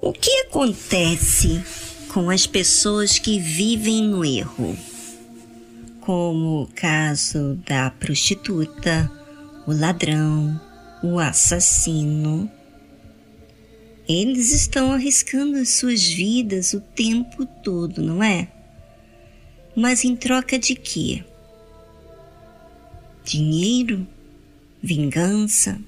O 0.00 0.12
que 0.12 0.30
acontece 0.42 1.62
com 2.12 2.30
as 2.30 2.46
pessoas 2.46 3.18
que 3.18 3.38
vivem 3.38 4.04
no 4.04 4.24
erro? 4.24 4.76
Como 6.00 6.62
o 6.62 6.66
caso 6.66 7.54
da 7.66 7.90
prostituta, 7.90 9.10
o 9.66 9.72
ladrão, 9.72 10.60
o 11.02 11.18
assassino. 11.18 12.50
Eles 14.08 14.52
estão 14.52 14.92
arriscando 14.92 15.56
as 15.56 15.70
suas 15.70 16.04
vidas 16.04 16.74
o 16.74 16.80
tempo 16.80 17.44
todo, 17.64 18.02
não 18.02 18.22
é? 18.22 18.48
Mas 19.74 20.04
em 20.04 20.14
troca 20.14 20.58
de 20.58 20.74
quê? 20.74 21.24
Dinheiro? 23.24 24.06
Vingança? 24.80 25.80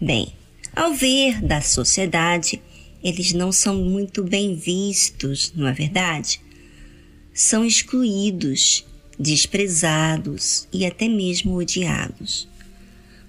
Bem, 0.00 0.32
ao 0.74 0.92
ver 0.92 1.40
da 1.40 1.60
sociedade, 1.60 2.60
eles 3.02 3.32
não 3.32 3.50
são 3.50 3.76
muito 3.76 4.22
bem 4.22 4.54
vistos, 4.54 5.52
não 5.54 5.66
é 5.66 5.72
verdade? 5.72 6.40
São 7.32 7.64
excluídos, 7.64 8.84
desprezados 9.18 10.68
e 10.72 10.84
até 10.84 11.08
mesmo 11.08 11.54
odiados. 11.54 12.48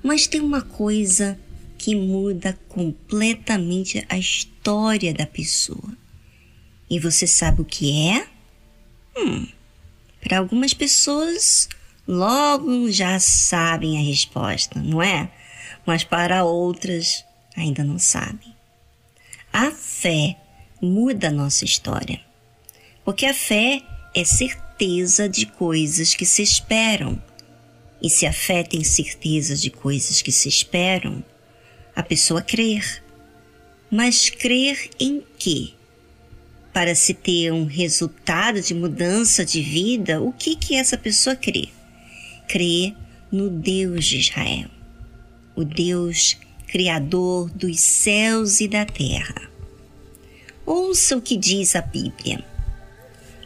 Mas 0.04 0.28
tem 0.28 0.42
uma 0.42 0.62
coisa 0.62 1.40
que 1.78 1.96
muda 1.96 2.58
completamente 2.68 4.06
a 4.10 4.18
história 4.18 5.14
da 5.14 5.26
pessoa. 5.26 5.98
E 6.90 7.00
você 7.00 7.26
sabe 7.26 7.62
o 7.62 7.66
que 7.66 8.10
é? 8.10 8.28
Hum, 9.18 9.48
para 10.22 10.40
algumas 10.40 10.74
pessoas, 10.74 11.68
logo 12.08 12.92
já 12.92 13.20
sabem 13.20 13.98
a 13.98 14.02
resposta, 14.02 14.80
não 14.80 15.02
é? 15.02 15.32
Mas 15.86 16.04
para 16.04 16.44
outras, 16.44 17.26
ainda 17.56 17.84
não 17.84 17.98
sabem. 17.98 18.54
A 19.54 19.70
fé 19.72 20.38
muda 20.82 21.28
a 21.28 21.32
nossa 21.32 21.66
história. 21.66 22.20
Porque 23.04 23.26
a 23.26 23.34
fé 23.34 23.82
é 24.16 24.24
certeza 24.24 25.28
de 25.28 25.46
coisas 25.46 26.16
que 26.16 26.26
se 26.26 26.42
esperam. 26.42 27.22
E 28.02 28.10
se 28.10 28.26
a 28.26 28.34
fé 28.34 28.64
tem 28.64 28.84
certeza 28.84 29.56
de 29.56 29.70
coisas 29.70 30.22
que 30.22 30.32
se 30.32 30.48
esperam, 30.48 31.24
a 31.96 32.02
pessoa 32.02 32.42
crer. 32.42 33.04
Mas 33.92 34.30
crer 34.30 34.90
em 35.00 35.22
quê? 35.38 35.74
Para 36.74 36.96
se 36.96 37.14
ter 37.14 37.52
um 37.52 37.66
resultado 37.66 38.62
de 38.62 38.74
mudança 38.74 39.44
de 39.44 39.62
vida, 39.62 40.22
o 40.22 40.32
que 40.32 40.56
que 40.56 40.76
essa 40.76 40.98
pessoa 40.98 41.36
crê? 41.36 41.68
Crê 42.48 42.94
no 43.32 43.50
Deus 43.50 44.06
de 44.06 44.20
Israel, 44.20 44.70
o 45.56 45.64
Deus 45.64 46.38
criador 46.72 47.50
dos 47.50 47.82
céus 47.82 48.62
e 48.62 48.68
da 48.68 48.86
terra. 48.86 49.52
Ouça 50.66 51.18
o 51.18 51.22
que 51.22 51.36
diz 51.36 51.76
a 51.76 51.82
Bíblia. 51.82 52.44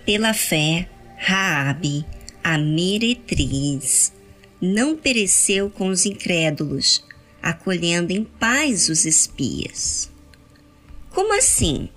Pela 0.06 0.32
fé, 0.32 0.88
Raabe, 1.18 2.06
a 2.44 2.56
meretriz, 2.56 4.14
não 4.62 4.96
pereceu 4.96 5.72
com 5.72 5.88
os 5.88 6.06
incrédulos, 6.06 7.04
acolhendo 7.42 8.14
em 8.14 8.24
paz 8.24 8.90
os 8.90 9.06
espias. 9.06 10.12
Como 11.10 11.36
assim? 11.36 11.90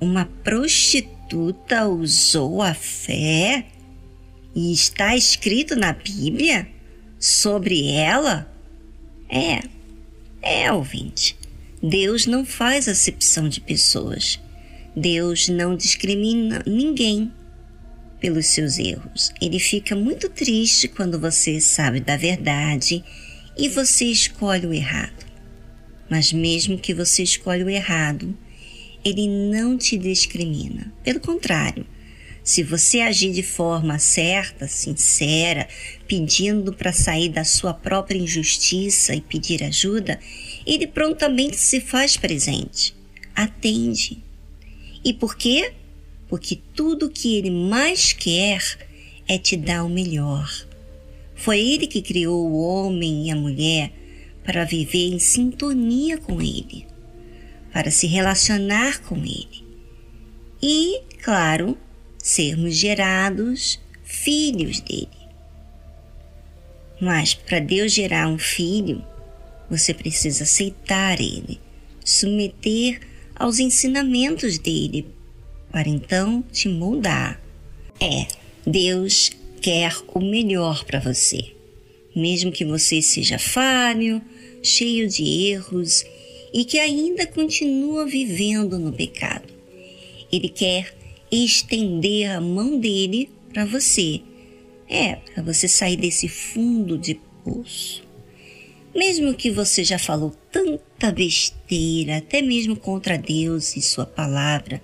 Uma 0.00 0.24
prostituta 0.42 1.86
usou 1.86 2.62
a 2.62 2.74
fé? 2.74 3.66
E 4.56 4.72
está 4.72 5.14
escrito 5.14 5.76
na 5.76 5.92
Bíblia 5.92 6.68
sobre 7.16 7.92
ela? 7.92 8.52
É, 9.28 9.77
é, 10.42 10.70
ouvinte. 10.72 11.36
Deus 11.82 12.26
não 12.26 12.44
faz 12.44 12.88
acepção 12.88 13.48
de 13.48 13.60
pessoas. 13.60 14.40
Deus 14.96 15.48
não 15.48 15.76
discrimina 15.76 16.62
ninguém 16.66 17.32
pelos 18.20 18.46
seus 18.46 18.78
erros. 18.78 19.32
Ele 19.40 19.58
fica 19.58 19.94
muito 19.94 20.28
triste 20.28 20.88
quando 20.88 21.20
você 21.20 21.60
sabe 21.60 22.00
da 22.00 22.16
verdade 22.16 23.04
e 23.56 23.68
você 23.68 24.06
escolhe 24.06 24.66
o 24.66 24.72
errado. 24.72 25.26
Mas 26.10 26.32
mesmo 26.32 26.78
que 26.78 26.94
você 26.94 27.22
escolha 27.22 27.64
o 27.64 27.70
errado, 27.70 28.36
ele 29.04 29.28
não 29.28 29.76
te 29.76 29.96
discrimina. 29.96 30.92
Pelo 31.04 31.20
contrário, 31.20 31.86
se 32.48 32.62
você 32.62 33.00
agir 33.00 33.30
de 33.30 33.42
forma 33.42 33.98
certa, 33.98 34.66
sincera, 34.66 35.68
pedindo 36.06 36.72
para 36.72 36.94
sair 36.94 37.28
da 37.28 37.44
sua 37.44 37.74
própria 37.74 38.16
injustiça 38.16 39.14
e 39.14 39.20
pedir 39.20 39.62
ajuda, 39.62 40.18
ele 40.64 40.86
prontamente 40.86 41.58
se 41.58 41.78
faz 41.78 42.16
presente, 42.16 42.94
atende. 43.36 44.24
E 45.04 45.12
por 45.12 45.36
quê? 45.36 45.74
Porque 46.26 46.58
tudo 46.74 47.10
que 47.10 47.36
ele 47.36 47.50
mais 47.50 48.14
quer 48.14 48.62
é 49.28 49.36
te 49.36 49.54
dar 49.54 49.84
o 49.84 49.90
melhor. 49.90 50.50
Foi 51.34 51.60
ele 51.60 51.86
que 51.86 52.00
criou 52.00 52.48
o 52.48 52.62
homem 52.62 53.26
e 53.26 53.30
a 53.30 53.36
mulher 53.36 53.92
para 54.42 54.64
viver 54.64 55.12
em 55.12 55.18
sintonia 55.18 56.16
com 56.16 56.40
ele, 56.40 56.86
para 57.74 57.90
se 57.90 58.06
relacionar 58.06 59.02
com 59.02 59.18
ele. 59.18 59.66
E, 60.62 61.02
claro, 61.22 61.76
sermos 62.18 62.74
gerados 62.74 63.80
filhos 64.04 64.80
dele. 64.80 65.08
Mas 67.00 67.34
para 67.34 67.60
Deus 67.60 67.92
gerar 67.92 68.28
um 68.28 68.38
filho, 68.38 69.04
você 69.70 69.94
precisa 69.94 70.44
aceitar 70.44 71.20
ele, 71.20 71.60
submeter 72.04 73.00
aos 73.36 73.58
ensinamentos 73.58 74.58
dele, 74.58 75.06
para 75.70 75.88
então 75.88 76.42
te 76.50 76.68
moldar. 76.68 77.40
É, 78.00 78.26
Deus 78.66 79.30
quer 79.60 79.92
o 80.08 80.20
melhor 80.20 80.84
para 80.84 80.98
você, 80.98 81.52
mesmo 82.16 82.50
que 82.50 82.64
você 82.64 83.00
seja 83.00 83.38
falho, 83.38 84.20
cheio 84.62 85.08
de 85.08 85.50
erros 85.50 86.04
e 86.52 86.64
que 86.64 86.78
ainda 86.78 87.26
continua 87.26 88.06
vivendo 88.06 88.78
no 88.78 88.92
pecado. 88.92 89.52
Ele 90.32 90.48
quer 90.48 90.97
estender 91.30 92.30
a 92.30 92.40
mão 92.40 92.78
dele 92.78 93.30
para 93.52 93.64
você. 93.64 94.20
É, 94.88 95.16
para 95.16 95.42
você 95.42 95.68
sair 95.68 95.96
desse 95.96 96.28
fundo 96.28 96.96
de 96.96 97.20
poço. 97.44 98.02
Mesmo 98.94 99.34
que 99.34 99.50
você 99.50 99.84
já 99.84 99.98
falou 99.98 100.34
tanta 100.50 101.12
besteira, 101.12 102.16
até 102.16 102.40
mesmo 102.40 102.74
contra 102.74 103.18
Deus 103.18 103.76
e 103.76 103.82
Sua 103.82 104.06
palavra, 104.06 104.82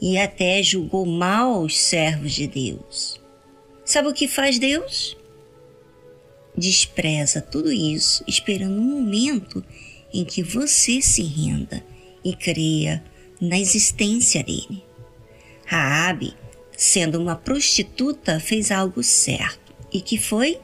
e 0.00 0.18
até 0.18 0.62
julgou 0.62 1.06
mal 1.06 1.62
os 1.62 1.78
servos 1.78 2.32
de 2.32 2.46
Deus. 2.46 3.20
Sabe 3.84 4.08
o 4.08 4.12
que 4.12 4.28
faz 4.28 4.58
Deus? 4.58 5.16
Despreza 6.56 7.40
tudo 7.40 7.72
isso, 7.72 8.22
esperando 8.28 8.78
um 8.78 9.00
momento 9.00 9.64
em 10.12 10.24
que 10.24 10.42
você 10.42 11.00
se 11.00 11.22
renda 11.22 11.82
e 12.22 12.36
creia 12.36 13.02
na 13.40 13.58
existência 13.58 14.42
dele. 14.42 14.82
Raabe, 15.72 16.34
sendo 16.76 17.18
uma 17.18 17.34
prostituta, 17.34 18.38
fez 18.38 18.70
algo 18.70 19.02
certo. 19.02 19.72
E 19.90 20.02
que 20.02 20.18
foi? 20.18 20.60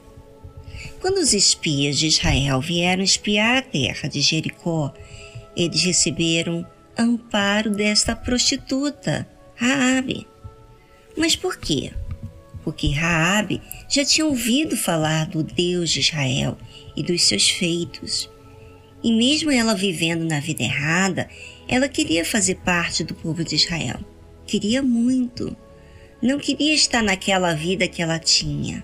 Quando 1.01 1.17
os 1.17 1.33
espias 1.33 1.97
de 1.97 2.05
Israel 2.05 2.61
vieram 2.61 3.01
espiar 3.01 3.57
a 3.57 3.61
terra 3.63 4.07
de 4.07 4.21
Jericó, 4.21 4.93
eles 5.57 5.81
receberam 5.81 6.63
amparo 6.95 7.71
desta 7.71 8.15
prostituta, 8.15 9.27
Raabe. 9.55 10.27
Mas 11.17 11.35
por 11.35 11.57
quê? 11.57 11.91
Porque 12.63 12.91
Raabe 12.91 13.63
já 13.89 14.05
tinha 14.05 14.27
ouvido 14.27 14.77
falar 14.77 15.25
do 15.25 15.41
Deus 15.41 15.89
de 15.89 16.01
Israel 16.01 16.55
e 16.95 17.01
dos 17.01 17.23
seus 17.23 17.49
feitos. 17.49 18.29
E 19.03 19.11
mesmo 19.11 19.49
ela 19.49 19.73
vivendo 19.73 20.23
na 20.23 20.39
vida 20.39 20.61
errada, 20.61 21.27
ela 21.67 21.89
queria 21.89 22.23
fazer 22.23 22.57
parte 22.57 23.03
do 23.03 23.15
povo 23.15 23.43
de 23.43 23.55
Israel 23.55 23.99
queria 24.49 24.81
muito. 24.81 25.55
Não 26.19 26.39
queria 26.39 26.73
estar 26.73 27.03
naquela 27.03 27.53
vida 27.53 27.87
que 27.87 28.01
ela 28.01 28.17
tinha. 28.17 28.83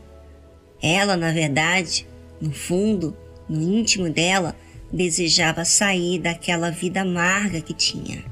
Ela, 0.80 1.18
na 1.18 1.32
verdade, 1.32 2.08
no 2.40 2.52
fundo, 2.52 3.18
no 3.50 3.60
íntimo 3.60 4.08
dela, 4.08 4.56
desejava 4.94 5.66
sair 5.66 6.20
daquela 6.20 6.70
vida 6.70 7.02
amarga 7.02 7.62
que 7.62 7.74
tinha. 7.74 8.24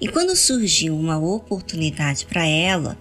E 0.00 0.08
quando 0.08 0.34
surgiu 0.34 0.96
uma 0.98 1.18
oportunidade 1.18 2.26
para 2.26 2.44
ela, 2.44 2.98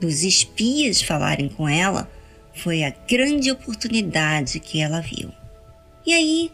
dos 0.00 0.24
espias 0.24 1.00
falarem 1.00 1.48
com 1.48 1.68
ela, 1.68 2.10
foi 2.52 2.82
a 2.82 2.90
grande 2.90 3.48
oportunidade 3.50 4.58
que 4.58 4.80
ela 4.80 5.00
viu. 5.00 5.30
E 6.04 6.12
aí 6.12 6.50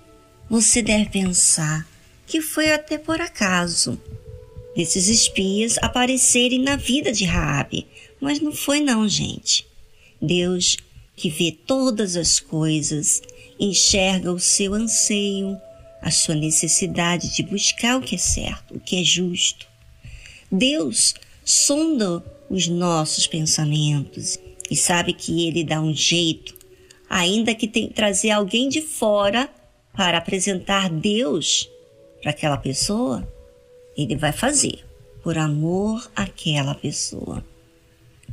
você 0.48 0.82
deve 0.82 1.06
pensar 1.08 1.88
que 2.26 2.42
foi 2.42 2.70
até 2.70 2.98
por 2.98 3.18
acaso 3.18 3.98
desses 4.78 5.08
espias 5.08 5.76
aparecerem 5.82 6.60
na 6.60 6.76
vida 6.76 7.10
de 7.10 7.24
Raabe, 7.24 7.84
mas 8.20 8.38
não 8.38 8.52
foi 8.52 8.78
não, 8.78 9.08
gente. 9.08 9.66
Deus, 10.22 10.76
que 11.16 11.28
vê 11.28 11.50
todas 11.50 12.14
as 12.14 12.38
coisas, 12.38 13.20
enxerga 13.58 14.32
o 14.32 14.38
seu 14.38 14.74
anseio, 14.74 15.60
a 16.00 16.12
sua 16.12 16.36
necessidade 16.36 17.34
de 17.34 17.42
buscar 17.42 17.98
o 17.98 18.00
que 18.00 18.14
é 18.14 18.18
certo, 18.18 18.76
o 18.76 18.78
que 18.78 19.00
é 19.00 19.02
justo. 19.02 19.66
Deus 20.50 21.12
sonda 21.44 22.24
os 22.48 22.68
nossos 22.68 23.26
pensamentos 23.26 24.38
e 24.70 24.76
sabe 24.76 25.12
que 25.12 25.48
Ele 25.48 25.64
dá 25.64 25.80
um 25.80 25.92
jeito, 25.92 26.56
ainda 27.10 27.52
que 27.52 27.66
tem 27.66 27.88
que 27.88 27.94
trazer 27.94 28.30
alguém 28.30 28.68
de 28.68 28.80
fora 28.80 29.50
para 29.92 30.18
apresentar 30.18 30.88
Deus 30.88 31.68
para 32.22 32.30
aquela 32.30 32.56
pessoa, 32.56 33.28
Ele 33.98 34.14
vai 34.14 34.30
fazer 34.30 34.84
por 35.24 35.36
amor 35.36 36.08
àquela 36.14 36.72
pessoa. 36.72 37.44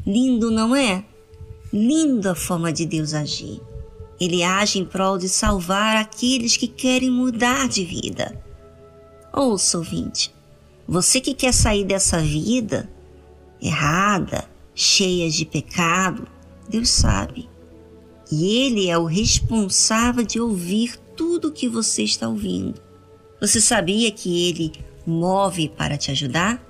Lindo, 0.06 0.52
não 0.52 0.76
é? 0.76 1.04
Lindo 1.74 2.30
a 2.30 2.36
forma 2.36 2.72
de 2.72 2.86
Deus 2.86 3.16
agir. 3.16 3.60
Ele 4.22 4.44
age 4.44 4.78
em 4.78 4.86
prol 4.86 5.18
de 5.18 5.28
salvar 5.28 5.98
aqueles 5.98 6.56
que 6.56 6.68
querem 6.68 7.10
mudar 7.10 7.68
de 7.68 7.84
vida. 7.84 8.40
Ouça, 9.34 9.80
ouvinte, 9.80 10.34
você 10.88 11.20
que 11.20 11.34
quer 11.34 11.52
sair 11.52 11.84
dessa 11.84 12.20
vida 12.20 12.88
errada, 13.60 14.48
cheia 14.76 15.30
de 15.30 15.46
pecado, 15.46 16.28
Deus 16.70 16.90
sabe. 16.90 17.50
E 18.32 18.66
Ele 18.66 18.90
é 18.90 18.98
o 18.98 19.06
responsável 19.06 20.24
de 20.24 20.40
ouvir 20.40 20.98
tudo 21.16 21.48
o 21.48 21.52
que 21.52 21.68
você 21.68 22.04
está 22.04 22.30
ouvindo. 22.30 22.80
Você 23.42 23.60
sabia 23.60 24.12
que 24.12 24.50
Ele 24.50 24.72
move 25.06 25.70
para 25.70 25.98
te 25.98 26.12
ajudar? 26.12 26.64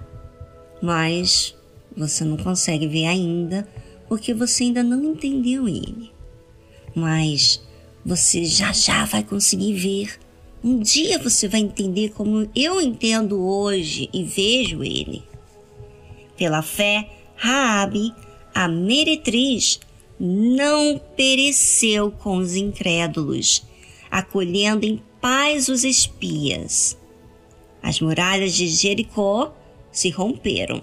Mas 0.81 1.55
você 1.95 2.23
não 2.23 2.37
consegue 2.37 2.87
ver 2.87 3.05
ainda 3.05 3.67
porque 4.07 4.33
você 4.33 4.63
ainda 4.65 4.83
não 4.83 5.03
entendeu 5.03 5.67
Ele 5.67 6.15
mas 6.95 7.61
você 8.03 8.45
já 8.45 8.71
já 8.71 9.03
vai 9.03 9.23
conseguir 9.23 9.73
ver. 9.73 10.19
Um 10.63 10.79
dia 10.79 11.19
você 11.19 11.47
vai 11.47 11.59
entender 11.59 12.09
como 12.09 12.49
eu 12.55 12.81
entendo 12.81 13.39
hoje 13.39 14.09
e 14.11 14.23
vejo 14.23 14.83
ele. 14.83 15.21
Pela 16.37 16.61
fé, 16.61 17.09
Raabe, 17.35 18.13
a 18.53 18.67
meretriz, 18.67 19.79
não 20.19 20.99
pereceu 21.15 22.09
com 22.09 22.37
os 22.37 22.55
incrédulos, 22.55 23.63
acolhendo 24.09 24.85
em 24.85 25.01
paz 25.21 25.67
os 25.67 25.83
espias. 25.83 26.97
As 27.87 28.01
muralhas 28.01 28.55
de 28.55 28.67
Jericó 28.67 29.53
se 29.91 30.09
romperam, 30.09 30.81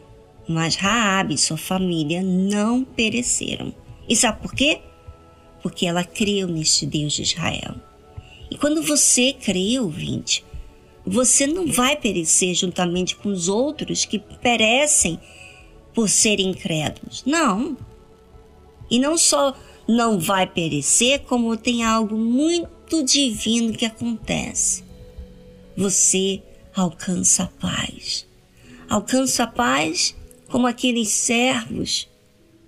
mas 0.48 0.76
Raabe 0.76 1.34
e 1.34 1.38
sua 1.38 1.56
família 1.56 2.22
não 2.22 2.84
pereceram. 2.84 3.74
E 4.08 4.16
sabe 4.16 4.40
por 4.40 4.54
quê? 4.54 4.80
porque 5.62 5.86
ela 5.86 6.04
creu 6.04 6.48
neste 6.48 6.84
Deus 6.84 7.14
de 7.14 7.22
Israel. 7.22 7.76
E 8.50 8.58
quando 8.58 8.82
você 8.82 9.32
crê, 9.32 9.78
ouvinte, 9.78 10.44
você 11.06 11.46
não 11.46 11.66
vai 11.66 11.96
perecer 11.96 12.54
juntamente 12.54 13.16
com 13.16 13.28
os 13.28 13.48
outros 13.48 14.04
que 14.04 14.18
perecem 14.18 15.18
por 15.94 16.08
serem 16.08 16.50
incrédulos. 16.50 17.22
Não. 17.24 17.76
E 18.90 18.98
não 18.98 19.16
só 19.16 19.54
não 19.88 20.18
vai 20.18 20.46
perecer, 20.46 21.20
como 21.20 21.56
tem 21.56 21.84
algo 21.84 22.16
muito 22.16 23.02
divino 23.02 23.72
que 23.72 23.86
acontece. 23.86 24.84
Você 25.76 26.42
alcança 26.74 27.44
a 27.44 27.46
paz. 27.46 28.26
Alcança 28.88 29.44
a 29.44 29.46
paz 29.46 30.14
como 30.48 30.66
aqueles 30.66 31.08
servos, 31.08 32.08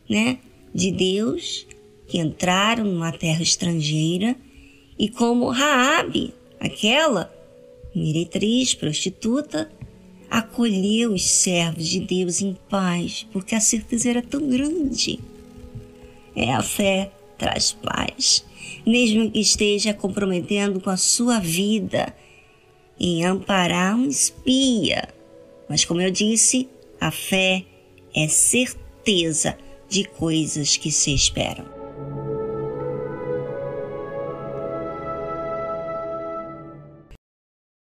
né, 0.08 0.38
de 0.74 0.90
Deus 0.90 1.66
que 2.06 2.18
entraram 2.18 2.84
numa 2.84 3.12
terra 3.12 3.42
estrangeira 3.42 4.36
e 4.98 5.08
como 5.08 5.48
Raabe, 5.48 6.34
aquela 6.60 7.32
meretriz, 7.94 8.74
prostituta, 8.74 9.70
acolheu 10.30 11.12
os 11.12 11.24
servos 11.24 11.88
de 11.88 12.00
Deus 12.00 12.40
em 12.40 12.56
paz, 12.68 13.26
porque 13.32 13.54
a 13.54 13.60
certeza 13.60 14.10
era 14.10 14.22
tão 14.22 14.48
grande. 14.48 15.20
É 16.34 16.52
a 16.52 16.62
fé 16.62 17.12
traz 17.38 17.72
paz, 17.72 18.44
mesmo 18.86 19.30
que 19.30 19.40
esteja 19.40 19.94
comprometendo 19.94 20.80
com 20.80 20.90
a 20.90 20.96
sua 20.96 21.38
vida 21.38 22.14
em 22.99 23.25
amparar 23.25 23.96
um 23.96 24.06
espia. 24.06 25.08
Mas 25.69 25.85
como 25.85 26.00
eu 26.00 26.11
disse, 26.11 26.69
a 27.00 27.11
fé 27.11 27.64
é 28.14 28.29
certeza 28.29 29.56
de 29.88 30.05
coisas 30.05 30.76
que 30.76 30.91
se 30.91 31.14
esperam. 31.14 31.73